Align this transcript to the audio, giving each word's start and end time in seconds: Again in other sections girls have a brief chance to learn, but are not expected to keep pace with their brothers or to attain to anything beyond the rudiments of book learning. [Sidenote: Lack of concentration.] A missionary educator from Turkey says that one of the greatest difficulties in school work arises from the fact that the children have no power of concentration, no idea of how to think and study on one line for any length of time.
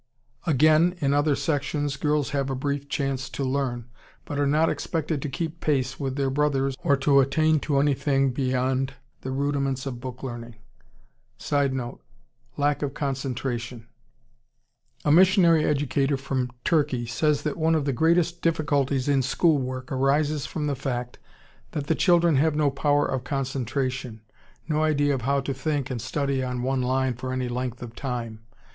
Again 0.47 0.95
in 0.97 1.13
other 1.13 1.35
sections 1.35 1.95
girls 1.95 2.31
have 2.31 2.49
a 2.49 2.55
brief 2.55 2.89
chance 2.89 3.29
to 3.29 3.43
learn, 3.43 3.87
but 4.25 4.39
are 4.39 4.47
not 4.47 4.67
expected 4.67 5.21
to 5.21 5.29
keep 5.29 5.59
pace 5.59 5.99
with 5.99 6.15
their 6.15 6.31
brothers 6.31 6.75
or 6.83 6.97
to 6.97 7.19
attain 7.19 7.59
to 7.59 7.77
anything 7.79 8.31
beyond 8.31 8.95
the 9.21 9.29
rudiments 9.29 9.85
of 9.85 9.99
book 10.01 10.23
learning. 10.23 10.55
[Sidenote: 11.37 12.01
Lack 12.57 12.81
of 12.81 12.95
concentration.] 12.95 13.89
A 15.05 15.11
missionary 15.11 15.65
educator 15.65 16.17
from 16.17 16.49
Turkey 16.63 17.05
says 17.05 17.43
that 17.43 17.55
one 17.55 17.75
of 17.75 17.85
the 17.85 17.93
greatest 17.93 18.41
difficulties 18.41 19.07
in 19.07 19.21
school 19.21 19.59
work 19.59 19.91
arises 19.91 20.47
from 20.47 20.65
the 20.65 20.73
fact 20.75 21.19
that 21.73 21.85
the 21.85 21.93
children 21.93 22.37
have 22.37 22.55
no 22.55 22.71
power 22.71 23.05
of 23.05 23.23
concentration, 23.23 24.21
no 24.67 24.81
idea 24.81 25.13
of 25.13 25.21
how 25.21 25.41
to 25.41 25.53
think 25.53 25.91
and 25.91 26.01
study 26.01 26.43
on 26.43 26.63
one 26.63 26.81
line 26.81 27.13
for 27.13 27.31
any 27.31 27.47
length 27.47 27.83
of 27.83 27.93
time. 27.95 28.39